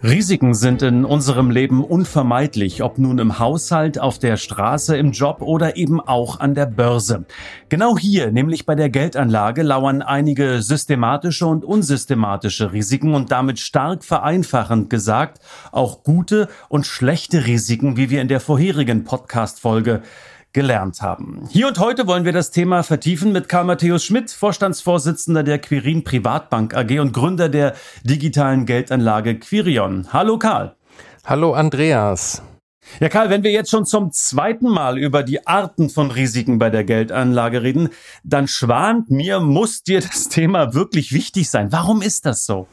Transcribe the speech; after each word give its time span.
Risiken 0.00 0.54
sind 0.54 0.82
in 0.82 1.04
unserem 1.04 1.50
Leben 1.50 1.82
unvermeidlich, 1.82 2.84
ob 2.84 2.98
nun 2.98 3.18
im 3.18 3.40
Haushalt, 3.40 3.98
auf 3.98 4.20
der 4.20 4.36
Straße, 4.36 4.96
im 4.96 5.10
Job 5.10 5.42
oder 5.42 5.76
eben 5.76 6.00
auch 6.00 6.38
an 6.38 6.54
der 6.54 6.66
Börse. 6.66 7.24
Genau 7.68 7.98
hier, 7.98 8.30
nämlich 8.30 8.64
bei 8.64 8.76
der 8.76 8.90
Geldanlage, 8.90 9.62
lauern 9.64 10.02
einige 10.02 10.62
systematische 10.62 11.46
und 11.46 11.64
unsystematische 11.64 12.72
Risiken 12.72 13.12
und 13.12 13.32
damit 13.32 13.58
stark 13.58 14.04
vereinfachend 14.04 14.88
gesagt 14.88 15.40
auch 15.72 16.04
gute 16.04 16.48
und 16.68 16.86
schlechte 16.86 17.46
Risiken, 17.46 17.96
wie 17.96 18.08
wir 18.08 18.22
in 18.22 18.28
der 18.28 18.38
vorherigen 18.38 19.02
Podcast-Folge 19.02 20.02
gelernt 20.52 21.02
haben. 21.02 21.48
Hier 21.50 21.68
und 21.68 21.78
heute 21.78 22.06
wollen 22.06 22.24
wir 22.24 22.32
das 22.32 22.50
Thema 22.50 22.82
vertiefen 22.82 23.32
mit 23.32 23.48
Karl 23.48 23.64
Matthäus 23.64 24.04
Schmidt, 24.04 24.30
Vorstandsvorsitzender 24.30 25.42
der 25.42 25.58
Quirin 25.58 26.04
Privatbank 26.04 26.74
AG 26.74 26.98
und 27.00 27.12
Gründer 27.12 27.48
der 27.48 27.74
digitalen 28.02 28.66
Geldanlage 28.66 29.38
Quirion. 29.38 30.12
Hallo 30.12 30.38
Karl. 30.38 30.74
Hallo 31.24 31.52
Andreas. 31.52 32.42
Ja, 33.00 33.08
Karl, 33.08 33.30
wenn 33.30 33.42
wir 33.42 33.50
jetzt 33.50 33.70
schon 33.70 33.84
zum 33.84 34.12
zweiten 34.12 34.68
Mal 34.68 34.98
über 34.98 35.22
die 35.22 35.46
Arten 35.46 35.90
von 35.90 36.10
Risiken 36.10 36.58
bei 36.58 36.70
der 36.70 36.84
Geldanlage 36.84 37.62
reden, 37.62 37.90
dann 38.24 38.48
schwant 38.48 39.10
mir, 39.10 39.40
muss 39.40 39.82
dir 39.82 40.00
das 40.00 40.28
Thema 40.28 40.74
wirklich 40.74 41.12
wichtig 41.12 41.50
sein. 41.50 41.70
Warum 41.70 42.02
ist 42.02 42.26
das 42.26 42.46
so? 42.46 42.66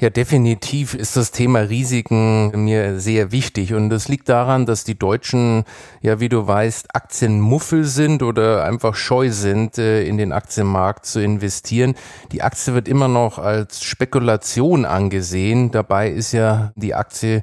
Ja, 0.00 0.08
definitiv 0.08 0.94
ist 0.94 1.18
das 1.18 1.30
Thema 1.30 1.58
Risiken 1.58 2.64
mir 2.64 2.98
sehr 2.98 3.32
wichtig. 3.32 3.74
Und 3.74 3.90
das 3.90 4.08
liegt 4.08 4.30
daran, 4.30 4.64
dass 4.64 4.84
die 4.84 4.98
Deutschen, 4.98 5.64
ja, 6.00 6.20
wie 6.20 6.30
du 6.30 6.46
weißt, 6.46 6.94
Aktienmuffel 6.94 7.84
sind 7.84 8.22
oder 8.22 8.64
einfach 8.64 8.94
scheu 8.94 9.30
sind, 9.30 9.76
äh, 9.76 10.04
in 10.04 10.16
den 10.16 10.32
Aktienmarkt 10.32 11.04
zu 11.04 11.22
investieren. 11.22 11.96
Die 12.32 12.40
Aktie 12.40 12.72
wird 12.72 12.88
immer 12.88 13.08
noch 13.08 13.38
als 13.38 13.82
Spekulation 13.84 14.86
angesehen. 14.86 15.70
Dabei 15.70 16.08
ist 16.08 16.32
ja 16.32 16.72
die 16.76 16.94
Aktie 16.94 17.42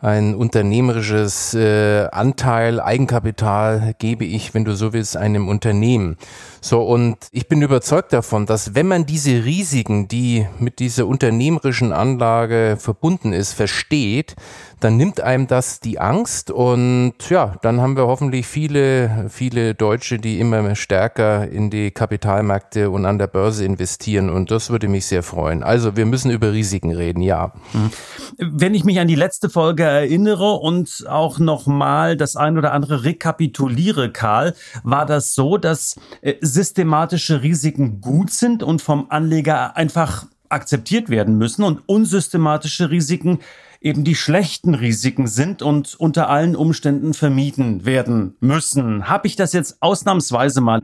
ein 0.00 0.36
unternehmerisches 0.36 1.54
äh, 1.54 2.06
Anteil, 2.12 2.80
Eigenkapital 2.80 3.94
gebe 3.98 4.24
ich, 4.24 4.54
wenn 4.54 4.64
du 4.64 4.74
so 4.76 4.92
willst, 4.92 5.16
einem 5.16 5.48
Unternehmen. 5.48 6.16
So, 6.60 6.82
und 6.82 7.16
ich 7.32 7.48
bin 7.48 7.62
überzeugt 7.62 8.12
davon, 8.12 8.46
dass 8.46 8.74
wenn 8.74 8.88
man 8.88 9.06
diese 9.06 9.44
Risiken, 9.44 10.08
die 10.08 10.46
mit 10.58 10.78
dieser 10.78 11.06
unternehmerischen 11.06 11.92
Anlage 11.92 12.76
verbunden 12.78 13.32
ist, 13.32 13.52
versteht, 13.52 14.34
dann 14.80 14.96
nimmt 14.96 15.20
einem 15.20 15.46
das 15.46 15.80
die 15.80 15.98
Angst 15.98 16.50
und 16.50 17.14
ja, 17.28 17.56
dann 17.62 17.80
haben 17.80 17.96
wir 17.96 18.06
hoffentlich 18.06 18.46
viele, 18.46 19.26
viele 19.28 19.74
Deutsche, 19.74 20.18
die 20.18 20.38
immer 20.38 20.74
stärker 20.76 21.48
in 21.48 21.70
die 21.70 21.90
Kapitalmärkte 21.90 22.90
und 22.90 23.04
an 23.04 23.18
der 23.18 23.26
Börse 23.26 23.64
investieren 23.64 24.30
und 24.30 24.50
das 24.50 24.70
würde 24.70 24.88
mich 24.88 25.06
sehr 25.06 25.22
freuen. 25.22 25.62
Also 25.62 25.96
wir 25.96 26.06
müssen 26.06 26.30
über 26.30 26.52
Risiken 26.52 26.92
reden, 26.92 27.22
ja. 27.22 27.52
Mhm. 27.72 27.90
Wenn 28.38 28.74
ich 28.74 28.84
mich 28.84 29.00
an 29.00 29.08
die 29.08 29.16
letzte 29.16 29.50
Folge 29.50 29.82
erinnere 29.82 30.52
und 30.54 31.04
auch 31.08 31.38
nochmal 31.38 32.16
das 32.16 32.36
ein 32.36 32.56
oder 32.56 32.72
andere 32.72 33.04
rekapituliere, 33.04 34.12
Karl, 34.12 34.54
war 34.84 35.06
das 35.06 35.34
so, 35.34 35.58
dass 35.58 35.96
äh, 36.20 36.34
systematische 36.48 37.42
Risiken 37.42 38.00
gut 38.00 38.30
sind 38.30 38.62
und 38.62 38.82
vom 38.82 39.06
Anleger 39.10 39.76
einfach 39.76 40.26
akzeptiert 40.48 41.10
werden 41.10 41.36
müssen 41.36 41.62
und 41.62 41.82
unsystematische 41.86 42.90
Risiken 42.90 43.38
eben 43.80 44.04
die 44.04 44.14
schlechten 44.14 44.74
Risiken 44.74 45.26
sind 45.28 45.62
und 45.62 45.94
unter 45.94 46.28
allen 46.28 46.56
Umständen 46.56 47.14
vermieden 47.14 47.84
werden 47.84 48.36
müssen. 48.40 49.08
Habe 49.08 49.28
ich 49.28 49.36
das 49.36 49.52
jetzt 49.52 49.76
ausnahmsweise 49.80 50.60
mal 50.60 50.82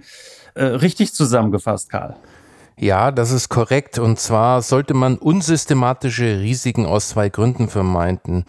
äh, 0.54 0.64
richtig 0.64 1.12
zusammengefasst, 1.12 1.90
Karl? 1.90 2.16
Ja, 2.76 3.10
das 3.10 3.30
ist 3.30 3.48
korrekt. 3.48 3.98
Und 3.98 4.18
zwar 4.18 4.62
sollte 4.62 4.94
man 4.94 5.16
unsystematische 5.16 6.40
Risiken 6.40 6.86
aus 6.86 7.08
zwei 7.08 7.28
Gründen 7.28 7.68
vermeiden. 7.68 8.44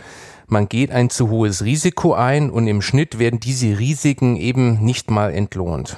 Man 0.47 0.69
geht 0.69 0.91
ein 0.91 1.09
zu 1.09 1.29
hohes 1.29 1.63
Risiko 1.63 2.13
ein 2.13 2.49
und 2.51 2.67
im 2.67 2.81
Schnitt 2.81 3.17
werden 3.17 3.39
diese 3.39 3.79
Risiken 3.79 4.35
eben 4.35 4.83
nicht 4.83 5.09
mal 5.09 5.31
entlohnt. 5.33 5.97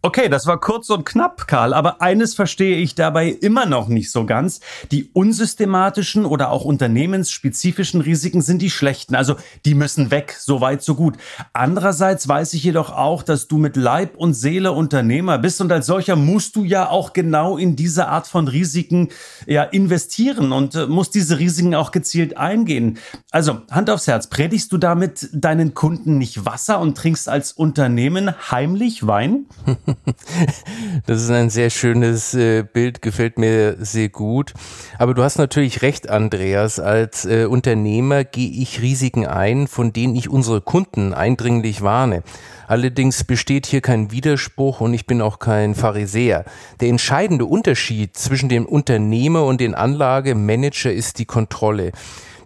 Okay, 0.00 0.28
das 0.28 0.46
war 0.46 0.60
kurz 0.60 0.90
und 0.90 1.04
knapp, 1.04 1.48
Karl, 1.48 1.74
aber 1.74 2.00
eines 2.00 2.36
verstehe 2.36 2.76
ich 2.76 2.94
dabei 2.94 3.30
immer 3.30 3.66
noch 3.66 3.88
nicht 3.88 4.12
so 4.12 4.24
ganz. 4.24 4.60
Die 4.92 5.10
unsystematischen 5.12 6.24
oder 6.24 6.52
auch 6.52 6.64
unternehmensspezifischen 6.64 8.00
Risiken 8.00 8.40
sind 8.40 8.62
die 8.62 8.70
schlechten, 8.70 9.16
also 9.16 9.34
die 9.64 9.74
müssen 9.74 10.12
weg, 10.12 10.36
so 10.38 10.60
weit, 10.60 10.82
so 10.82 10.94
gut. 10.94 11.16
Andererseits 11.52 12.28
weiß 12.28 12.54
ich 12.54 12.62
jedoch 12.62 12.92
auch, 12.92 13.24
dass 13.24 13.48
du 13.48 13.58
mit 13.58 13.74
Leib 13.74 14.16
und 14.16 14.34
Seele 14.34 14.70
Unternehmer 14.70 15.36
bist 15.36 15.60
und 15.60 15.72
als 15.72 15.86
solcher 15.86 16.14
musst 16.14 16.54
du 16.54 16.62
ja 16.62 16.88
auch 16.88 17.12
genau 17.12 17.56
in 17.58 17.74
diese 17.74 18.06
Art 18.06 18.28
von 18.28 18.46
Risiken 18.46 19.08
ja 19.46 19.64
investieren 19.64 20.52
und 20.52 20.76
äh, 20.76 20.86
musst 20.86 21.16
diese 21.16 21.40
Risiken 21.40 21.74
auch 21.74 21.90
gezielt 21.90 22.36
eingehen. 22.36 22.98
Also, 23.32 23.62
Hand 23.68 23.90
aufs 23.90 24.06
Herz, 24.06 24.28
predigst 24.28 24.70
du 24.70 24.78
damit 24.78 25.28
deinen 25.32 25.74
Kunden 25.74 26.18
nicht 26.18 26.44
Wasser 26.44 26.78
und 26.78 26.96
trinkst 26.96 27.28
als 27.28 27.50
Unternehmen 27.50 28.32
heimlich 28.52 29.04
Wein? 29.04 29.46
Das 31.06 31.22
ist 31.22 31.30
ein 31.30 31.50
sehr 31.50 31.70
schönes 31.70 32.34
äh, 32.34 32.62
Bild, 32.62 33.02
gefällt 33.02 33.38
mir 33.38 33.76
sehr 33.78 34.08
gut. 34.08 34.52
Aber 34.98 35.14
du 35.14 35.22
hast 35.22 35.38
natürlich 35.38 35.82
recht, 35.82 36.10
Andreas. 36.10 36.80
Als 36.80 37.24
äh, 37.24 37.46
Unternehmer 37.46 38.24
gehe 38.24 38.50
ich 38.50 38.82
Risiken 38.82 39.26
ein, 39.26 39.68
von 39.68 39.92
denen 39.92 40.16
ich 40.16 40.28
unsere 40.28 40.60
Kunden 40.60 41.14
eindringlich 41.14 41.82
warne. 41.82 42.22
Allerdings 42.66 43.24
besteht 43.24 43.66
hier 43.66 43.80
kein 43.80 44.10
Widerspruch 44.10 44.80
und 44.80 44.92
ich 44.92 45.06
bin 45.06 45.22
auch 45.22 45.38
kein 45.38 45.74
Pharisäer. 45.74 46.44
Der 46.80 46.88
entscheidende 46.88 47.46
Unterschied 47.46 48.16
zwischen 48.16 48.50
dem 48.50 48.66
Unternehmer 48.66 49.44
und 49.44 49.60
dem 49.60 49.74
Anlagemanager 49.74 50.92
ist 50.92 51.18
die 51.18 51.24
Kontrolle. 51.24 51.92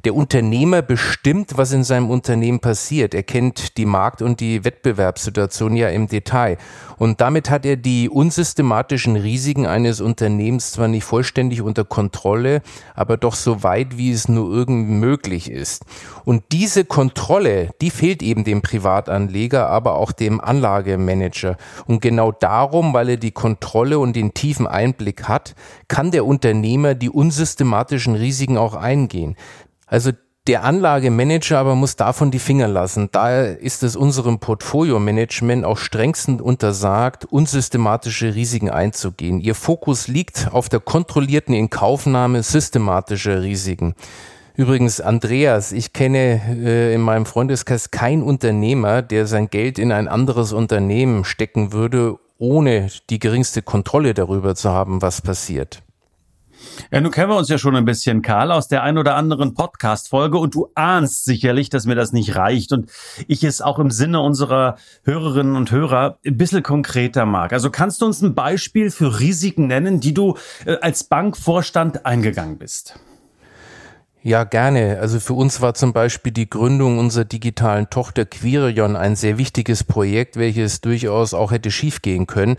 Der 0.05 0.17
Unternehmer 0.17 0.83
bestimmt, 0.83 1.57
was 1.57 1.71
in 1.71 1.85
seinem 1.85 2.11
Unternehmen 2.11 2.59
passiert. 2.59 3.15
Er 3.15 3.23
kennt 3.23 3.77
die 3.77 3.85
Markt- 3.85 4.21
und 4.21 4.41
die 4.41 4.65
Wettbewerbssituation 4.65 5.77
ja 5.77 5.91
im 5.91 6.09
Detail. 6.09 6.59
Und 6.99 7.21
damit 7.21 7.51
hat 7.51 7.65
er 7.65 7.77
die 7.77 8.09
unsystematischen 8.09 9.15
Risiken 9.15 9.65
eines 9.65 10.01
Unternehmens 10.01 10.73
zwar 10.73 10.89
nicht 10.89 11.05
vollständig 11.05 11.63
unter 11.63 11.85
Kontrolle, 11.85 12.63
aber 12.97 13.17
doch 13.17 13.37
so 13.37 13.63
weit, 13.63 13.97
wie 13.97 14.11
es 14.11 14.29
nur 14.29 14.53
irgend 14.53 14.89
möglich 14.89 15.49
ist. 15.49 15.85
Und 16.25 16.43
diese 16.51 16.85
Kontrolle, 16.85 17.71
die 17.81 17.91
fehlt 17.91 18.25
eben 18.25 18.43
dem 18.43 18.61
Privatanleger, 18.61 19.69
aber 19.69 19.95
auch 19.95 20.11
dem 20.11 20.41
Anlagemanager. 20.41 21.57
Und 21.87 22.03
genau 22.03 22.33
darum, 22.33 22.93
weil 22.93 23.11
er 23.11 23.17
die 23.19 23.31
Kontrolle 23.31 24.01
und 24.01 24.17
den 24.17 24.35
tiefen 24.35 24.67
Einblick 24.67 25.29
hat, 25.29 25.55
kann 25.87 26.11
der 26.11 26.27
Unternehmer 26.27 26.95
die 26.95 27.11
unsystematischen 27.11 28.17
Risiken 28.17 28.59
auch 28.59 28.75
eingehen. 28.75 29.37
Also 29.93 30.13
der 30.47 30.65
Anlagemanager 30.65 31.59
aber 31.59 31.75
muss 31.75 31.97
davon 31.97 32.31
die 32.31 32.39
Finger 32.39 32.67
lassen. 32.67 33.11
Daher 33.13 33.61
ist 33.61 33.83
es 33.83 33.95
unserem 33.95 34.39
Portfolio-Management 34.39 35.67
auch 35.67 35.77
strengstens 35.77 36.41
untersagt, 36.41 37.27
unsystematische 37.27 38.35
Risiken 38.35 38.71
einzugehen. 38.71 39.39
Ihr 39.39 39.55
Fokus 39.55 40.09
liegt 40.09 40.49
auf 40.51 40.71
der 40.71 40.81
kontrollierten 40.81 41.55
Inkaufnahme 41.55 42.43
systematischer 42.43 43.43
Risiken. 43.43 43.95
Übrigens, 44.57 45.03
Andreas, 45.03 45.73
ich 45.73 45.93
kenne 45.93 46.41
äh, 46.49 46.95
in 46.95 47.03
meinem 47.03 47.27
Freundeskreis 47.27 47.91
keinen 47.91 48.23
Unternehmer, 48.23 49.03
der 49.03 49.27
sein 49.27 49.51
Geld 49.51 49.79
in 49.79 49.93
ein 49.93 50.09
anderes 50.09 50.55
Unternehmen 50.55 51.25
stecken 51.25 51.73
würde, 51.73 52.19
ohne 52.39 52.89
die 53.11 53.19
geringste 53.19 53.61
Kontrolle 53.61 54.15
darüber 54.15 54.55
zu 54.55 54.71
haben, 54.71 55.03
was 55.03 55.21
passiert. 55.21 55.83
Ja, 56.91 57.01
nun 57.01 57.11
kennen 57.11 57.31
wir 57.31 57.37
uns 57.37 57.49
ja 57.49 57.59
schon 57.59 57.77
ein 57.77 57.85
bisschen, 57.85 58.23
Karl, 58.23 58.53
aus 58.53 58.69
der 58.69 58.83
ein 58.83 58.99
oder 58.99 59.17
anderen 59.17 59.55
Podcast-Folge 59.55 60.39
und 60.39 60.55
du 60.55 60.71
ahnst 60.75 61.25
sicherlich, 61.25 61.71
dass 61.71 61.87
mir 61.87 61.95
das 61.95 62.13
nicht 62.13 62.37
reicht 62.37 62.73
und 62.73 62.91
ich 63.29 63.45
es 63.45 63.61
auch 63.61 63.79
im 63.79 63.91
Sinne 63.91 64.21
unserer 64.21 64.77
Hörerinnen 65.05 65.57
und 65.57 65.71
Hörer 65.71 66.19
ein 66.25 66.37
bisschen 66.37 66.63
konkreter 66.63 67.27
mag. 67.27 67.53
Also 67.53 67.71
kannst 67.71 68.03
du 68.03 68.07
uns 68.07 68.23
ein 68.23 68.35
Beispiel 68.35 68.91
für 68.91 69.21
Risiken 69.21 69.67
nennen, 69.67 70.01
die 70.01 70.15
du 70.15 70.37
äh, 70.65 70.77
als 70.81 71.05
Bankvorstand 71.05 72.07
eingegangen 72.07 72.59
bist? 72.59 72.99
Ja, 74.25 74.45
gerne. 74.45 74.99
Also 75.01 75.19
für 75.19 75.33
uns 75.33 75.61
war 75.63 75.75
zum 75.75 75.93
Beispiel 75.93 76.31
die 76.31 76.49
Gründung 76.49 77.01
unserer 77.01 77.25
digitalen 77.25 77.91
Tochter 77.91 78.25
Quirion 78.25 78.95
ein 78.95 79.17
sehr 79.17 79.37
wichtiges 79.37 79.83
Projekt, 79.83 80.37
welches 80.37 80.81
durchaus 80.81 81.35
auch 81.35 81.51
hätte 81.51 81.73
schiefgehen 81.73 82.29
können. 82.29 82.55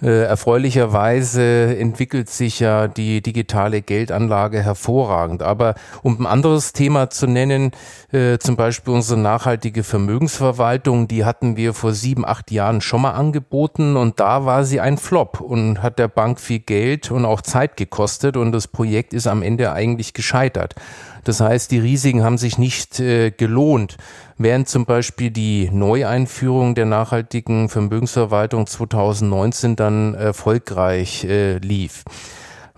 Äh, 0.00 0.22
erfreulicherweise 0.22 1.76
entwickelt 1.76 2.30
sich 2.30 2.60
ja 2.60 2.86
die 2.86 3.20
digitale 3.20 3.82
Geldanlage 3.82 4.62
hervorragend. 4.62 5.42
Aber 5.42 5.74
um 6.04 6.20
ein 6.20 6.26
anderes 6.26 6.72
Thema 6.72 7.10
zu 7.10 7.26
nennen, 7.26 7.72
äh, 8.12 8.38
zum 8.38 8.54
Beispiel 8.54 8.94
unsere 8.94 9.18
nachhaltige 9.18 9.82
Vermögensverwaltung, 9.82 11.08
die 11.08 11.24
hatten 11.24 11.56
wir 11.56 11.74
vor 11.74 11.94
sieben, 11.94 12.24
acht 12.24 12.52
Jahren 12.52 12.80
schon 12.80 13.02
mal 13.02 13.14
angeboten 13.14 13.96
und 13.96 14.20
da 14.20 14.44
war 14.44 14.62
sie 14.62 14.78
ein 14.78 14.98
Flop 14.98 15.40
und 15.40 15.82
hat 15.82 15.98
der 15.98 16.06
Bank 16.06 16.38
viel 16.38 16.60
Geld 16.60 17.10
und 17.10 17.24
auch 17.24 17.42
Zeit 17.42 17.76
gekostet 17.76 18.36
und 18.36 18.52
das 18.52 18.68
Projekt 18.68 19.12
ist 19.12 19.26
am 19.26 19.42
Ende 19.42 19.72
eigentlich 19.72 20.14
gescheitert. 20.14 20.76
Das 21.24 21.40
heißt, 21.40 21.70
die 21.70 21.78
Risiken 21.78 22.24
haben 22.24 22.38
sich 22.38 22.58
nicht 22.58 23.00
äh, 23.00 23.30
gelohnt. 23.30 23.96
Während 24.36 24.68
zum 24.68 24.84
Beispiel 24.84 25.30
die 25.30 25.68
Neueinführung 25.72 26.74
der 26.74 26.86
nachhaltigen 26.86 27.68
Vermögensverwaltung 27.68 28.66
2019 28.66 29.76
dann 29.76 30.14
erfolgreich 30.14 31.24
äh, 31.24 31.58
lief. 31.58 32.04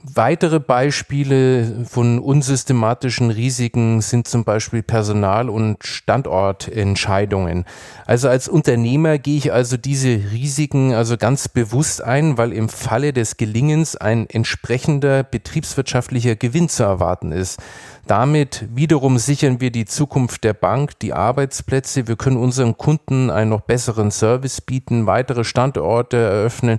Weitere 0.03 0.61
Beispiele 0.61 1.85
von 1.87 2.21
unsystematischen 2.21 3.31
Risiken 3.31 4.01
sind 4.01 4.27
zum 4.27 4.45
Beispiel 4.45 4.83
Personal- 4.83 5.51
und 5.51 5.85
Standortentscheidungen. 5.85 7.67
Also 8.07 8.31
als 8.31 8.49
Unternehmer 8.49 9.19
gehe 9.19 9.37
ich 9.37 9.53
also 9.53 9.77
diese 9.77 10.09
Risiken 10.33 10.95
also 10.95 11.19
ganz 11.19 11.49
bewusst 11.49 12.03
ein, 12.03 12.39
weil 12.39 12.55
im 12.55 12.71
Falle 12.71 13.13
des 13.13 13.37
Gelingens 13.37 13.95
ein 13.95 14.27
entsprechender 14.31 15.23
betriebswirtschaftlicher 15.23 16.35
Gewinn 16.35 16.71
zu 16.71 16.83
erwarten 16.83 17.31
ist. 17.31 17.61
Damit 18.07 18.65
wiederum 18.75 19.19
sichern 19.19 19.61
wir 19.61 19.71
die 19.71 19.85
Zukunft 19.85 20.45
der 20.45 20.55
Bank, 20.55 20.99
die 21.01 21.13
Arbeitsplätze. 21.13 22.09
Wir 22.09 22.17
können 22.17 22.39
unseren 22.39 22.79
Kunden 22.79 23.31
einen 23.31 23.51
noch 23.51 23.61
besseren 23.61 24.11
Service 24.11 24.63
bieten, 24.63 25.07
weitere 25.07 25.45
Standorte 25.45 26.17
eröffnen. 26.17 26.79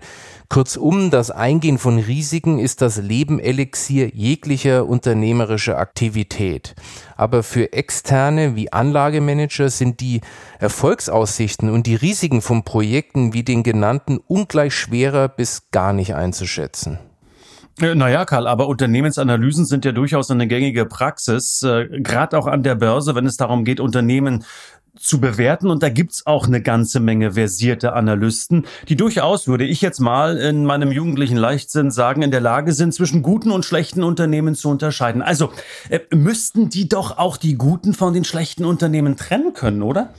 Kurzum, 0.51 1.12
das 1.12 1.31
Eingehen 1.31 1.77
von 1.77 1.98
Risiken 1.98 2.59
ist 2.59 2.81
das 2.81 2.98
Leben-Elixier 2.98 4.09
jeglicher 4.13 4.86
unternehmerischer 4.86 5.77
Aktivität. 5.77 6.75
Aber 7.15 7.42
für 7.42 7.71
Externe 7.71 8.53
wie 8.57 8.74
Anlagemanager 8.74 9.69
sind 9.69 10.01
die 10.01 10.19
Erfolgsaussichten 10.59 11.69
und 11.69 11.88
die 11.88 11.95
Risiken 11.95 12.42
von 12.42 12.63
Projekten 12.63 13.31
wie 13.33 13.44
den 13.44 13.63
genannten 13.63 14.18
ungleich 14.18 14.75
schwerer 14.75 15.30
bis 15.30 15.69
gar 15.71 15.94
nicht 15.94 16.15
einzuschätzen. 16.15 17.00
Äh, 17.80 17.95
naja, 17.95 18.25
Karl, 18.25 18.45
aber 18.45 18.68
Unternehmensanalysen 18.68 19.65
sind 19.65 19.86
ja 19.86 19.94
durchaus 19.94 20.30
eine 20.31 20.48
gängige 20.48 20.86
Praxis, 20.86 21.63
äh, 21.63 21.88
gerade 22.01 22.38
auch 22.38 22.48
an 22.48 22.63
der 22.63 22.75
Börse, 22.75 23.15
wenn 23.15 23.25
es 23.25 23.38
darum 23.38 23.63
geht, 23.63 23.80
Unternehmen 23.80 24.44
zu 24.97 25.19
bewerten. 25.19 25.69
Und 25.69 25.83
da 25.83 25.89
gibt's 25.89 26.25
auch 26.25 26.47
eine 26.47 26.61
ganze 26.61 26.99
Menge 26.99 27.33
versierte 27.33 27.93
Analysten, 27.93 28.65
die 28.88 28.95
durchaus, 28.95 29.47
würde 29.47 29.65
ich 29.65 29.81
jetzt 29.81 29.99
mal 29.99 30.38
in 30.38 30.65
meinem 30.65 30.91
jugendlichen 30.91 31.38
Leichtsinn 31.38 31.91
sagen, 31.91 32.21
in 32.21 32.31
der 32.31 32.41
Lage 32.41 32.73
sind, 32.73 32.93
zwischen 32.93 33.21
guten 33.21 33.51
und 33.51 33.65
schlechten 33.65 34.03
Unternehmen 34.03 34.55
zu 34.55 34.69
unterscheiden. 34.69 35.21
Also 35.21 35.51
äh, 35.89 35.99
müssten 36.13 36.69
die 36.69 36.89
doch 36.89 37.17
auch 37.17 37.38
die 37.38 37.55
guten 37.55 37.93
von 37.93 38.13
den 38.13 38.23
schlechten 38.23 38.65
Unternehmen 38.65 39.17
trennen 39.17 39.53
können, 39.53 39.81
oder? 39.81 40.13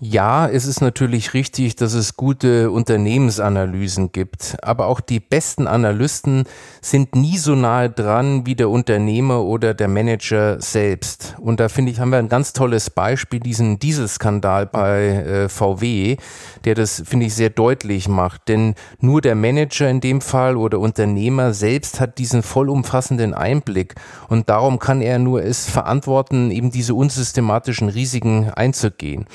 Ja, 0.00 0.48
es 0.48 0.66
ist 0.66 0.80
natürlich 0.80 1.32
richtig, 1.32 1.76
dass 1.76 1.92
es 1.92 2.16
gute 2.16 2.70
Unternehmensanalysen 2.70 4.10
gibt, 4.10 4.56
aber 4.60 4.86
auch 4.86 5.00
die 5.00 5.20
besten 5.20 5.68
Analysten 5.68 6.44
sind 6.80 7.14
nie 7.14 7.38
so 7.38 7.54
nahe 7.54 7.88
dran 7.88 8.44
wie 8.44 8.56
der 8.56 8.68
Unternehmer 8.68 9.42
oder 9.42 9.74
der 9.74 9.86
Manager 9.86 10.60
selbst. 10.60 11.36
Und 11.38 11.60
da 11.60 11.68
finde 11.68 11.92
ich, 11.92 12.00
haben 12.00 12.10
wir 12.10 12.18
ein 12.18 12.28
ganz 12.28 12.52
tolles 12.52 12.90
Beispiel, 12.90 13.38
diesen 13.38 13.78
Dieselskandal 13.78 14.66
bei 14.66 15.02
äh, 15.02 15.48
VW, 15.48 16.16
der 16.64 16.74
das, 16.74 17.02
finde 17.06 17.26
ich, 17.26 17.34
sehr 17.34 17.50
deutlich 17.50 18.08
macht. 18.08 18.48
Denn 18.48 18.74
nur 18.98 19.20
der 19.20 19.36
Manager 19.36 19.88
in 19.88 20.00
dem 20.00 20.20
Fall 20.20 20.56
oder 20.56 20.80
Unternehmer 20.80 21.54
selbst 21.54 22.00
hat 22.00 22.18
diesen 22.18 22.42
vollumfassenden 22.42 23.34
Einblick 23.34 23.94
und 24.28 24.48
darum 24.48 24.78
kann 24.78 25.00
er 25.00 25.18
nur 25.18 25.44
es 25.44 25.68
verantworten, 25.68 26.50
eben 26.50 26.70
diese 26.70 26.94
unsystematischen 26.94 27.88
Risiken 27.88 28.50
einzugehen. 28.50 29.26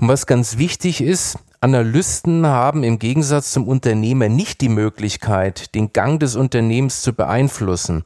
Und 0.00 0.08
was 0.08 0.15
ganz 0.24 0.56
wichtig 0.56 1.02
ist, 1.02 1.36
Analysten 1.60 2.46
haben 2.46 2.84
im 2.84 2.98
Gegensatz 2.98 3.52
zum 3.52 3.68
Unternehmer 3.68 4.30
nicht 4.30 4.62
die 4.62 4.70
Möglichkeit, 4.70 5.74
den 5.74 5.92
Gang 5.92 6.20
des 6.20 6.36
Unternehmens 6.36 7.02
zu 7.02 7.12
beeinflussen. 7.12 8.04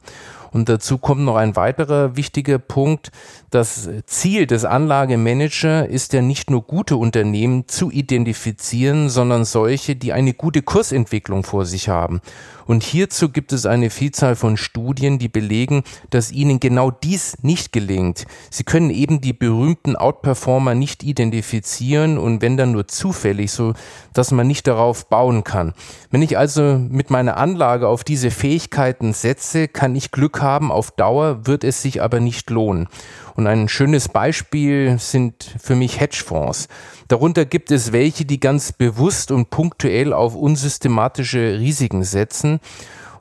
Und 0.51 0.69
dazu 0.69 0.97
kommt 0.97 1.21
noch 1.21 1.35
ein 1.37 1.55
weiterer 1.55 2.15
wichtiger 2.15 2.59
Punkt. 2.59 3.11
Das 3.49 3.89
Ziel 4.05 4.47
des 4.47 4.65
Anlagemanager 4.65 5.87
ist 5.87 6.13
ja 6.13 6.21
nicht 6.21 6.49
nur 6.49 6.63
gute 6.63 6.97
Unternehmen 6.97 7.67
zu 7.67 7.89
identifizieren, 7.89 9.09
sondern 9.09 9.45
solche, 9.45 9.95
die 9.95 10.13
eine 10.13 10.33
gute 10.33 10.61
Kursentwicklung 10.61 11.43
vor 11.43 11.65
sich 11.65 11.89
haben. 11.89 12.21
Und 12.65 12.83
hierzu 12.83 13.29
gibt 13.29 13.51
es 13.53 13.65
eine 13.65 13.89
Vielzahl 13.89 14.35
von 14.35 14.55
Studien, 14.55 15.19
die 15.19 15.27
belegen, 15.27 15.83
dass 16.09 16.31
ihnen 16.31 16.59
genau 16.59 16.91
dies 16.91 17.37
nicht 17.41 17.73
gelingt. 17.73 18.25
Sie 18.49 18.63
können 18.63 18.89
eben 18.89 19.19
die 19.19 19.33
berühmten 19.33 19.95
Outperformer 19.95 20.75
nicht 20.75 21.03
identifizieren 21.03 22.17
und 22.17 22.41
wenn 22.41 22.57
dann 22.57 22.71
nur 22.71 22.87
zufällig, 22.87 23.51
so 23.51 23.73
dass 24.13 24.31
man 24.31 24.47
nicht 24.47 24.67
darauf 24.67 25.07
bauen 25.07 25.43
kann. 25.43 25.73
Wenn 26.11 26.21
ich 26.21 26.37
also 26.37 26.77
mit 26.77 27.09
meiner 27.09 27.37
Anlage 27.37 27.87
auf 27.87 28.03
diese 28.03 28.31
Fähigkeiten 28.31 29.13
setze, 29.13 29.67
kann 29.67 29.95
ich 29.95 30.11
Glück 30.11 30.40
haben, 30.41 30.71
auf 30.71 30.91
Dauer 30.91 31.45
wird 31.45 31.63
es 31.63 31.81
sich 31.81 32.01
aber 32.01 32.19
nicht 32.19 32.49
lohnen. 32.49 32.87
Und 33.35 33.47
ein 33.47 33.69
schönes 33.69 34.09
Beispiel 34.09 34.97
sind 34.99 35.55
für 35.61 35.75
mich 35.75 35.99
Hedgefonds. 35.99 36.67
Darunter 37.07 37.45
gibt 37.45 37.71
es 37.71 37.91
welche, 37.91 38.25
die 38.25 38.39
ganz 38.39 38.71
bewusst 38.71 39.31
und 39.31 39.49
punktuell 39.49 40.13
auf 40.13 40.35
unsystematische 40.35 41.59
Risiken 41.59 42.03
setzen. 42.03 42.59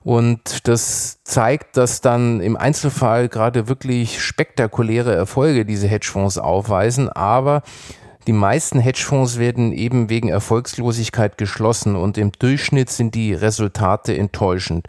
Und 0.02 0.66
das 0.66 1.22
zeigt, 1.24 1.76
dass 1.76 2.00
dann 2.00 2.40
im 2.40 2.56
Einzelfall 2.56 3.28
gerade 3.28 3.68
wirklich 3.68 4.22
spektakuläre 4.22 5.14
Erfolge 5.14 5.66
diese 5.66 5.88
Hedgefonds 5.88 6.38
aufweisen. 6.38 7.10
Aber 7.10 7.62
die 8.26 8.32
meisten 8.32 8.78
Hedgefonds 8.78 9.38
werden 9.38 9.72
eben 9.72 10.08
wegen 10.08 10.28
Erfolgslosigkeit 10.28 11.36
geschlossen 11.38 11.96
und 11.96 12.18
im 12.18 12.32
Durchschnitt 12.32 12.90
sind 12.90 13.14
die 13.14 13.34
Resultate 13.34 14.16
enttäuschend. 14.16 14.86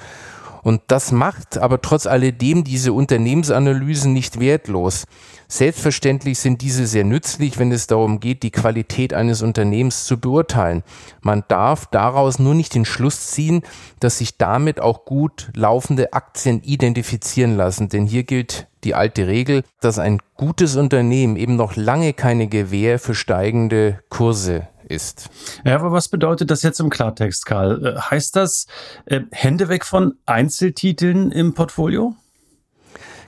Und 0.63 0.81
das 0.87 1.11
macht 1.11 1.57
aber 1.57 1.81
trotz 1.81 2.05
alledem 2.05 2.63
diese 2.63 2.93
Unternehmensanalysen 2.93 4.13
nicht 4.13 4.39
wertlos. 4.39 5.05
Selbstverständlich 5.47 6.39
sind 6.39 6.61
diese 6.61 6.87
sehr 6.87 7.03
nützlich, 7.03 7.59
wenn 7.59 7.71
es 7.71 7.87
darum 7.87 8.19
geht, 8.19 8.43
die 8.43 8.51
Qualität 8.51 9.13
eines 9.13 9.41
Unternehmens 9.41 10.05
zu 10.05 10.19
beurteilen. 10.19 10.83
Man 11.21 11.43
darf 11.47 11.87
daraus 11.87 12.39
nur 12.39 12.53
nicht 12.53 12.75
den 12.75 12.85
Schluss 12.85 13.27
ziehen, 13.27 13.63
dass 13.99 14.19
sich 14.19 14.37
damit 14.37 14.79
auch 14.79 15.03
gut 15.05 15.51
laufende 15.55 16.13
Aktien 16.13 16.61
identifizieren 16.63 17.57
lassen, 17.57 17.89
denn 17.89 18.05
hier 18.05 18.23
gilt 18.23 18.67
die 18.83 18.95
alte 18.95 19.27
Regel, 19.27 19.63
dass 19.79 19.99
ein 19.99 20.19
gutes 20.35 20.75
Unternehmen 20.75 21.35
eben 21.35 21.55
noch 21.55 21.75
lange 21.75 22.13
keine 22.13 22.47
Gewähr 22.47 22.97
für 22.97 23.13
steigende 23.13 23.99
Kurse 24.09 24.67
ist. 24.91 25.29
Ja, 25.65 25.75
aber 25.75 25.91
was 25.91 26.09
bedeutet 26.09 26.51
das 26.51 26.63
jetzt 26.63 26.79
im 26.79 26.89
Klartext, 26.89 27.45
Karl? 27.45 27.85
Äh, 27.85 27.99
heißt 27.99 28.35
das 28.35 28.67
äh, 29.05 29.21
Hände 29.31 29.69
weg 29.69 29.85
von 29.85 30.15
Einzeltiteln 30.25 31.31
im 31.31 31.53
Portfolio? 31.53 32.15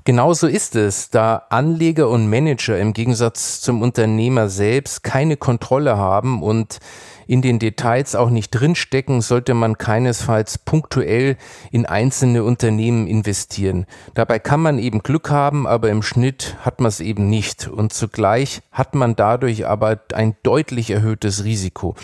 Genauso 0.05 0.47
ist 0.47 0.75
es, 0.75 1.09
da 1.11 1.43
Anleger 1.49 2.09
und 2.09 2.29
Manager 2.29 2.77
im 2.77 2.91
Gegensatz 2.91 3.61
zum 3.61 3.81
Unternehmer 3.81 4.49
selbst 4.49 5.01
keine 5.03 5.37
Kontrolle 5.37 5.95
haben 5.95 6.43
und 6.43 6.79
in 7.25 7.41
den 7.41 7.57
Details 7.57 8.15
auch 8.15 8.29
nicht 8.29 8.51
drinstecken, 8.51 9.21
sollte 9.21 9.53
man 9.53 9.77
keinesfalls 9.77 10.57
punktuell 10.57 11.37
in 11.71 11.85
einzelne 11.85 12.43
Unternehmen 12.43 13.07
investieren. 13.07 13.85
Dabei 14.13 14.39
kann 14.39 14.61
man 14.61 14.77
eben 14.77 15.03
Glück 15.03 15.29
haben, 15.29 15.65
aber 15.65 15.89
im 15.89 16.03
Schnitt 16.03 16.57
hat 16.61 16.81
man 16.81 16.89
es 16.89 16.99
eben 16.99 17.29
nicht. 17.29 17.67
Und 17.67 17.93
zugleich 17.93 18.61
hat 18.73 18.95
man 18.95 19.15
dadurch 19.15 19.65
aber 19.67 20.01
ein 20.13 20.35
deutlich 20.43 20.89
erhöhtes 20.89 21.45
Risiko. 21.45 21.95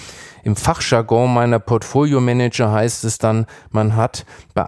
Im 0.43 0.55
Fachjargon 0.55 1.33
meiner 1.33 1.59
Portfolio-Manager 1.59 2.71
heißt 2.71 3.03
es 3.03 3.17
dann, 3.17 3.45
man 3.71 3.95
hat 3.97 4.25
bei 4.53 4.63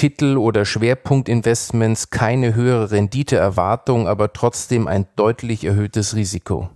Einzeltitel 0.00 0.38
oder 0.38 0.64
Schwerpunktinvestments 0.64 2.08
keine 2.08 2.54
höhere 2.54 2.90
Renditeerwartung, 2.90 4.08
aber 4.08 4.32
trotzdem 4.32 4.88
ein 4.88 5.06
deutlich 5.16 5.64
erhöhtes 5.64 6.16
Risiko. 6.16 6.70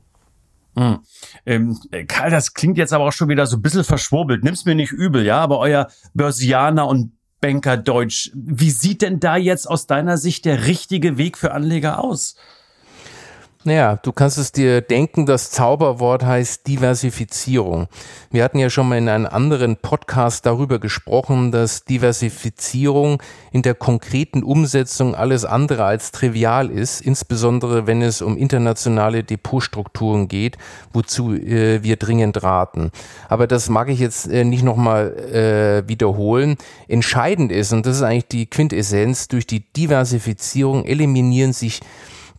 Hm. 0.76 0.98
Ähm, 1.46 1.78
Karl, 2.06 2.30
das 2.30 2.52
klingt 2.52 2.76
jetzt 2.76 2.92
aber 2.92 3.04
auch 3.04 3.12
schon 3.12 3.30
wieder 3.30 3.46
so 3.46 3.56
ein 3.56 3.62
bisschen 3.62 3.84
verschwurbelt. 3.84 4.44
Nimm's 4.44 4.66
mir 4.66 4.74
nicht 4.74 4.92
übel, 4.92 5.24
ja, 5.24 5.38
aber 5.38 5.58
euer 5.58 5.88
Börsianer 6.12 6.86
und 6.86 7.12
Banker 7.40 7.78
Deutsch, 7.78 8.30
wie 8.34 8.70
sieht 8.70 9.00
denn 9.00 9.20
da 9.20 9.38
jetzt 9.38 9.70
aus 9.70 9.86
deiner 9.86 10.18
Sicht 10.18 10.44
der 10.44 10.66
richtige 10.66 11.16
Weg 11.16 11.38
für 11.38 11.52
Anleger 11.52 12.04
aus? 12.04 12.36
Naja, 13.66 13.96
du 13.96 14.12
kannst 14.12 14.36
es 14.36 14.52
dir 14.52 14.82
denken, 14.82 15.24
das 15.24 15.50
Zauberwort 15.50 16.22
heißt 16.22 16.66
Diversifizierung. 16.66 17.86
Wir 18.30 18.44
hatten 18.44 18.58
ja 18.58 18.68
schon 18.68 18.86
mal 18.86 18.98
in 18.98 19.08
einem 19.08 19.24
anderen 19.24 19.78
Podcast 19.78 20.44
darüber 20.44 20.78
gesprochen, 20.78 21.50
dass 21.50 21.86
Diversifizierung 21.86 23.22
in 23.52 23.62
der 23.62 23.74
konkreten 23.74 24.42
Umsetzung 24.42 25.14
alles 25.14 25.46
andere 25.46 25.86
als 25.86 26.12
trivial 26.12 26.68
ist, 26.70 27.00
insbesondere 27.00 27.86
wenn 27.86 28.02
es 28.02 28.20
um 28.20 28.36
internationale 28.36 29.24
Depotstrukturen 29.24 30.28
geht, 30.28 30.58
wozu 30.92 31.32
äh, 31.32 31.82
wir 31.82 31.96
dringend 31.96 32.42
raten. 32.42 32.90
Aber 33.30 33.46
das 33.46 33.70
mag 33.70 33.88
ich 33.88 33.98
jetzt 33.98 34.26
äh, 34.26 34.44
nicht 34.44 34.62
nochmal 34.62 35.16
äh, 35.32 35.88
wiederholen. 35.88 36.58
Entscheidend 36.86 37.50
ist, 37.50 37.72
und 37.72 37.86
das 37.86 37.96
ist 37.96 38.02
eigentlich 38.02 38.28
die 38.28 38.44
Quintessenz, 38.44 39.28
durch 39.28 39.46
die 39.46 39.60
Diversifizierung 39.72 40.84
eliminieren 40.84 41.54
sich 41.54 41.80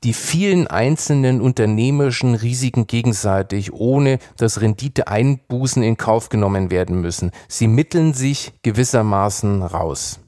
die 0.06 0.14
vielen 0.14 0.68
einzelnen 0.68 1.42
unternehmerischen 1.42 2.36
Risiken 2.36 2.86
gegenseitig, 2.86 3.74
ohne 3.74 4.20
dass 4.38 4.62
Renditeeinbußen 4.62 5.82
in 5.82 5.98
Kauf 5.98 6.30
genommen 6.30 6.70
werden 6.70 7.02
müssen. 7.02 7.32
Sie 7.48 7.68
mitteln 7.68 8.14
sich 8.14 8.54
gewissermaßen 8.62 9.64
raus. 9.64 10.20